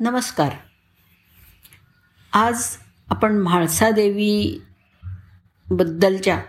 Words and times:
नमस्कार. 0.00 0.52
आज 2.32 2.76
आपण 3.08 3.32
म्हाळसादेवी 3.32 4.62
बद्दलच्या 5.70 6.42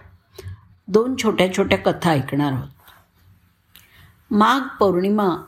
दोन 0.88 1.15
छोट्या 1.23 1.57
छोट्या 1.57 1.77
कथा 1.77 2.09
ऐकणार 2.09 2.51
आहोत. 2.51 2.67
माघ 4.31 4.77
पौर्णिमा 4.77 5.43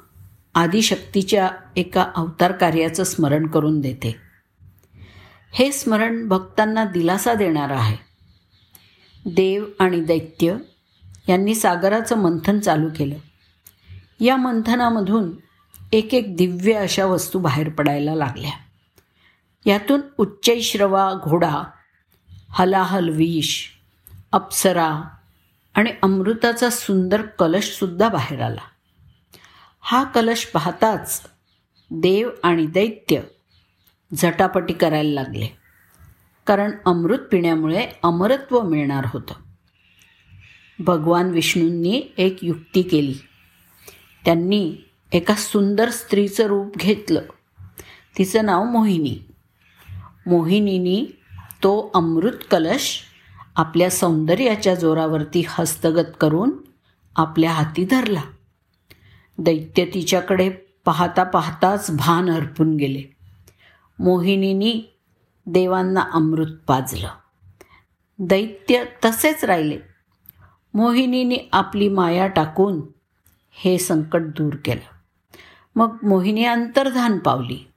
आदिशक्तीच्या 0.55 1.49
एका 1.75 2.11
अवतार 2.15 2.51
कार्याचं 2.51 3.03
स्मरण 3.03 3.47
करून 3.47 3.81
देते. 3.81 4.15
हे 5.52 5.72
स्मरण 5.72 6.28
भक्तांना 6.28 6.86
दिलासा 6.86 7.33
देणारं 7.33 7.76
आहे. 7.76 7.97
देव 9.26 9.65
आणि 9.79 10.02
दैत्य 10.02 10.58
यांनी 11.29 11.56
सागराचं 11.56 12.18
मंथन 12.18 12.60
चालू 12.60 12.90
केलं. 12.97 13.15
या 14.20 14.36
मंथनामधून 14.36 15.31
एक 15.92 16.13
एक 16.13 16.35
दिव्य 16.35 16.73
अशा 16.73 17.05
वस्तू 17.05 17.39
बाहेर 17.39 17.70
पडायला 17.70 18.16
लागल्या. 18.16 18.52
यातून 19.66 20.02
उच्चैश्रवा 20.17 21.14
घोडा 21.23 21.64
हलाहल 22.50 23.09
विष 23.09 23.66
अप्सरा 24.31 25.02
आणि 25.73 25.91
अमृताचा 26.02 26.70
सुंदर 26.70 27.22
कलशसुद्धा 27.22 28.09
बाहेर 28.09 28.41
आला. 28.41 28.62
हा 29.81 30.04
कलश 30.04 30.45
पाहताच 30.45 31.23
देव 31.92 32.30
आणि 32.44 32.66
दैत्य 32.66 33.22
झटापटी 34.22 34.73
करायला 34.73 35.22
लागले. 35.22 35.48
कारण 36.48 36.72
अमृत 36.86 37.20
पिण्यामुळे 37.20 37.88
अमरत्व 38.03 38.62
मिळणार 38.62 39.05
होतं. 39.05 39.34
भगवान 40.80 41.30
विष्णूंनी 41.30 42.02
एक 42.17 42.38
युक्ती 42.42 42.81
केली. 42.81 43.16
त्यांनी 44.26 44.78
एका 45.14 45.36
सुंदर 45.36 45.90
स्त्रीचं 45.90 46.44
रूप 46.44 46.78
घेतलं. 46.78 47.22
तिचं 48.18 48.46
नाव 48.46 48.64
मोहिनी. 48.64 49.20
मोहिनीनी 50.26 51.06
तो 51.64 51.92
अमृत 51.94 52.38
कलश 52.52 53.02
आपल्या 53.56 53.90
सौंदर्याच्या 53.90 54.76
जोरावरती 54.76 55.45
हस्तगत 55.48 56.12
करून 56.22 56.52
आपल्या 57.16 57.52
हाती 57.52 57.86
धरला. 57.86 58.22
दैत्य 59.38 59.86
तिच्याकडे 59.86 60.50
पाहता 60.86 61.23
पाहताच 61.23 61.92
भान 61.92 62.30
हरपून 62.30 62.75
गेले. 62.75 63.03
मोहिनीनी 64.00 64.84
देवांना 65.46 66.02
अमृत 66.14 66.56
पाजलं. 66.68 67.09
दैत्य 68.20 68.84
तसेच 69.06 69.46
राहिले. 69.46 69.78
मोहिनीने 70.73 71.50
आपली 71.53 71.90
माया 71.90 72.28
टाकून 72.28 72.81
हे 73.52 73.78
संकट 73.78 74.22
दूर 74.22 74.53
केलं. 74.66 75.00
मग 75.75 75.97
मोहिनी 76.03 76.45
अंतर्धान 76.45 77.17
पावली. 77.17 77.67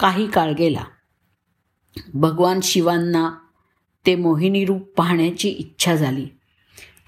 काही 0.00 0.26
काळ 0.26 0.52
गेला. 0.52 0.84
भगवान 2.14 2.60
शिवांना 2.62 3.30
ते 4.06 4.14
मोहिनी 4.14 4.64
रूप 4.64 4.82
पाहण्याची 4.96 5.48
इच्छा 5.48 5.94
झाली. 5.94 6.28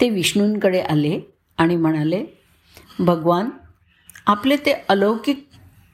ते 0.00 0.10
विष्णूंकडे 0.10 0.80
आले 0.80 1.20
आणि 1.58 1.76
म्हणाले 1.76 2.26
भगवान 2.98 3.50
आपले 4.26 4.56
ते 4.56 4.72
अलौकिक 4.88 5.48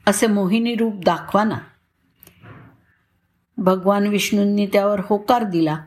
असे 0.07 0.27
मोहिनी 0.27 0.75
रूप 0.75 0.95
दाखवा 1.05 1.43
ना. 1.43 1.57
भगवान 3.57 4.07
विष्णूंनी 4.07 4.67
त्यावर 4.67 5.01
होकार 5.05 5.43
दिला. 5.43 5.85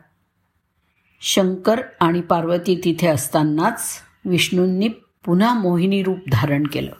शंकर 1.21 1.81
आणि 1.99 2.21
पार्वती 2.21 2.81
तिथे 2.83 3.07
असतानाच 3.07 3.93
विष्णूंनी 4.25 4.87
पुन्हा 5.25 5.53
मोहिनी 5.53 6.03
रूप 6.03 6.17
धारण 6.31 6.63
केलं. 6.63 6.91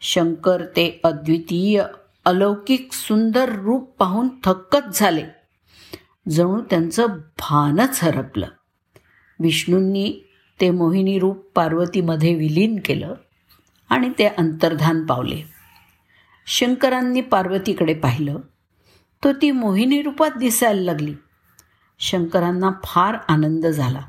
शंकर 0.00 0.64
ते 0.64 1.00
अद्वितीय 1.04 1.84
अलौकिक 2.24 2.92
सुंदर 2.92 3.48
रूप 3.48 3.90
पाहून 3.98 4.28
थक्कच 4.44 4.98
झाले. 4.98 5.24
जणू 6.28 6.60
त्यांचं 6.70 7.06
भानच 7.38 7.98
हरपलं. 8.02 8.46
विष्णूंनी 9.40 10.14
ते 10.60 10.70
मोहिनी 10.70 11.18
रूप 11.18 11.46
पार्वतीमध्ये 11.54 12.34
विलीन 12.34 12.78
केलं 12.84 13.14
आणि 13.88 14.10
ते 14.18 14.26
अंतर्धान 14.26 15.06
पावले. 15.06 15.42
शंकरांनी 16.46 17.20
पार्वतीकडे 17.20 17.94
पाहिलं 17.94 18.36
तो 19.24 19.32
ती 19.32 19.50
मोहिनी 19.50 20.02
रूपात 20.02 20.30
दिसायला 20.38 20.80
लागली. 20.80 21.14
शंकरांना 21.98 22.70
फार 22.84 23.16
आनंद 23.28 23.66
झाला 23.66 24.00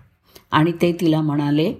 आणि 0.52 0.72
ते 0.72 0.98
तिला 1.02 1.22
म्हणाले 1.22 1.74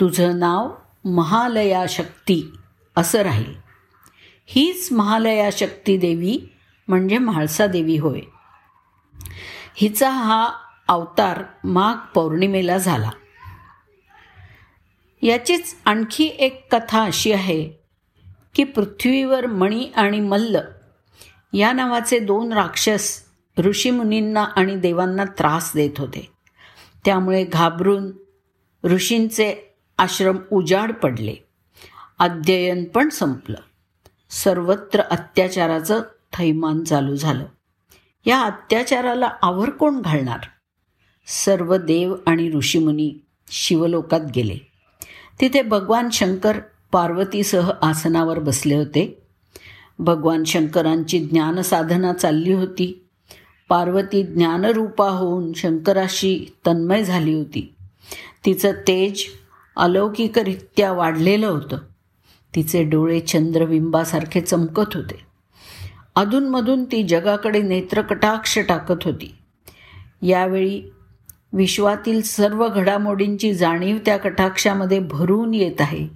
तुझं 0.00 0.38
नाव 0.38 0.74
महालया 1.04 1.84
शक्ती 1.88 2.52
असं 2.96 3.18
राहील. 3.18 3.54
हीच 4.46 4.92
महालया 4.92 5.48
शक्ती 5.52 5.96
देवी 5.96 6.52
म्हणजे 6.88 7.18
म्हाळसा 7.18 7.66
देवी 7.66 7.98
होय. 7.98 8.20
हिचा 9.76 10.10
हा 10.10 10.48
अवतार 10.88 11.42
माघ 11.64 11.96
पौर्णिमेला 12.14 12.78
झाला. 12.78 13.10
याचीच 15.22 15.76
आणखी 15.84 16.24
एक 16.38 16.74
कथा 16.74 17.02
अशी 17.02 17.32
आहे 17.32 17.70
की 18.54 18.64
पृथ्वीवर 18.64 19.46
मणी 19.46 19.90
आणि 19.96 20.20
मल्ल 20.20 20.58
या 21.52 21.72
नावाचे 21.72 22.18
दोन 22.18 22.52
राक्षस 22.52 23.22
ऋषीमुनींना 23.58 24.44
आणि 24.44 24.76
देवांना 24.76 25.24
त्रास 25.24 25.72
देत 25.74 25.90
होते. 25.98 26.32
त्यामुळे 27.04 27.44
घाबरून 27.44 28.12
ऋषींचे 28.84 29.76
आश्रम 29.98 30.36
उजाड 30.52 30.92
पडले. 30.92 31.34
अध्ययन 32.18 32.84
पण 32.84 33.08
संपलं. 33.08 33.56
सर्वत्र 34.30 35.00
अत्याचाराचं 35.00 36.02
थैमान 36.32 36.84
चालू 36.84 37.16
झालं. 37.16 37.44
या 38.26 38.42
अत्याचाराला 38.42 39.30
आवर 39.42 39.70
कोण 39.70 40.00
घालणार? 40.00 40.38
सर्व 41.26 41.76
देव 41.76 42.16
आणि 42.26 42.50
ऋषीमुनी 42.50 43.14
शिवलोकात 43.50 44.20
गेले. 44.34 44.56
तिथे 45.40 45.62
भगवान 45.62 46.08
शंकर 46.12 46.58
पार्वतीसह 46.92 47.70
आसनावर 47.82 48.38
बसले 48.38 48.74
होते. 48.74 49.22
भगवान 49.98 50.44
शंकरांची 50.44 51.18
ज्ञानसाधना 51.18 52.12
चालली 52.12 52.52
होती. 52.52 53.06
पार्वती 53.68 54.22
ज्ञानरूपा 54.22 55.10
होऊन 55.10 55.52
शंकराशी 55.52 56.46
तन्मय 56.66 57.04
झाली 57.04 57.34
होती. 57.34 57.74
तिचं 58.46 58.72
तेज 58.72 59.24
अलौकिकरित्या 59.76 60.92
वाढलेलं 60.92 61.46
होतं. 61.46 61.78
तिचे 62.54 62.84
डोळे 62.84 63.20
चंद्रबिंबासारखे 63.20 64.40
चमकत 64.40 64.94
होते. 64.94 65.20
अधूनमधून 66.14 66.84
ती 66.84 67.02
जगाकडे 67.02 67.62
नेत्रकटाक्ष 67.62 68.58
टाकत 68.58 69.04
होती. 69.04 69.34
यावेळी 70.22 70.82
विश्वातील 71.52 72.22
सर्व 72.22 72.68
घडामोडींची 72.68 73.54
जाणीव 73.54 73.98
त्या 74.06 74.16
कटाक्षामध्ये 74.16 74.98
भरून 74.98 75.54
येत 75.54 75.80
आहे 75.80 76.08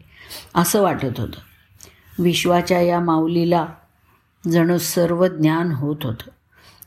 असं 0.55 0.83
वाटत 0.83 1.21
होतं. 1.21 1.39
विश्वाच्या 2.23 2.81
या 2.81 3.01
माऊलीला 3.01 3.67
जणू 4.53 4.79
सर्व 4.79 5.27
ज्ञान 5.27 5.73
होत 5.73 5.97
होतं. 6.03 6.31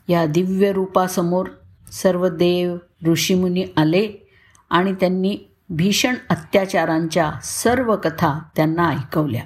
या 0.08 0.26
दिव्य 0.26 0.72
रूपासमोर 0.72 1.46
सर्व 1.92 2.28
देव 2.28 2.76
ऋषीमुनी 3.06 3.64
आले 3.76 4.28
आणि 4.70 4.92
त्यांनी 4.92 5.38
भीषण 5.74 6.14
अत्याचारांच्या 6.30 7.32
सर्व 7.44 7.96
कथा 7.96 8.38
त्यांना 8.56 8.88
ऐकवल्या. 8.88 9.42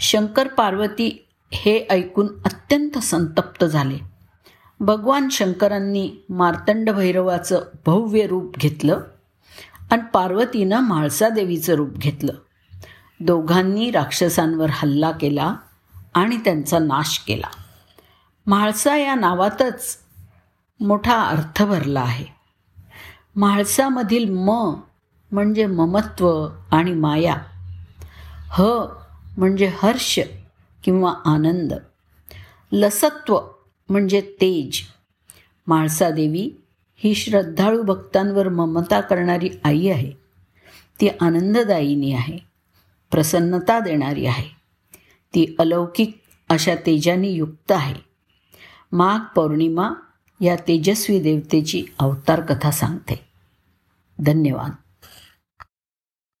शंकर 0.00 0.48
पार्वती 0.48 1.28
हे 1.52 1.86
ऐकून 1.90 2.26
अत्यंत 2.44 2.98
संतप्त 2.98 3.64
झाले. 3.64 3.98
भगवान 4.80 5.28
शंकरांनी 5.28 6.12
मार्तंड 6.28 6.90
भैरवाचं 6.90 7.60
भव्य 7.86 8.26
रूप 8.26 8.56
घेतलं 8.56 9.00
आणि 9.90 10.02
पार्वतीनं 10.12 10.80
म्हाळसादेवीचं 10.80 11.74
रूप 11.74 11.90
घेतलं. 11.90 12.32
दोघांनी 13.20 13.90
राक्षसांवर 13.90 14.66
हल्ला 14.70 15.10
केला 15.10 15.54
आणि 16.14 16.36
त्यांचा 16.36 16.78
नाश 16.78 17.18
केला. 17.18 17.48
म्हाळसा 18.46 18.96
या 18.96 19.14
नावातच 19.14 19.98
मोठा 20.80 21.22
अर्थ 21.22 21.62
भरला 21.62 22.00
आहे. 22.00 22.35
म्हाळसामधील 23.36 24.24
म 24.28 24.74
म्हणजे 25.32 25.66
ममत्व 25.66 26.48
आणि 26.72 26.92
माया. 26.92 27.36
ह 28.50 28.62
म्हणजे 29.38 29.72
हर्ष 29.78 30.20
किंवा 30.84 31.14
आनंद. 31.24 31.72
लसत्व 32.72 33.40
म्हणजे 33.88 34.20
तेज. 34.20 34.80
म्हाळसादेवी 35.66 36.50
ही 36.96 37.14
श्रद्धाळू 37.14 37.82
भक्तांवर 37.82 38.48
ममता 38.48 39.00
करणारी 39.00 39.50
आई 39.64 39.88
आहे. 39.88 40.12
ती 41.00 41.08
आनंददायिनी 41.08 42.12
आहे. 42.12 42.38
प्रसन्नता 43.10 43.80
देणारी 43.80 44.26
आहे. 44.26 44.48
ती 45.34 45.56
अलौकिक 45.58 46.20
अशा 46.48 46.74
तेजाने 46.74 47.28
युक्त 47.28 47.72
आहे. 47.72 47.94
माघ 48.92 49.20
पौर्णिमा 49.34 49.90
या 50.40 50.56
तेजस्वी 50.56 51.20
देवतेची 51.20 51.84
अवतार 51.98 52.40
कथा 52.40 52.70
सांगते. 52.70 53.25
ధన్యవాద్ 54.18 54.76